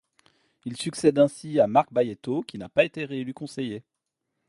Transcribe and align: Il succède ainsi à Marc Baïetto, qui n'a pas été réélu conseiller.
Il 0.65 0.77
succède 0.77 1.19
ainsi 1.19 1.59
à 1.59 1.67
Marc 1.67 1.93
Baïetto, 1.93 2.41
qui 2.41 2.57
n'a 2.57 2.69
pas 2.69 2.83
été 2.85 3.05
réélu 3.05 3.35
conseiller. 3.35 3.83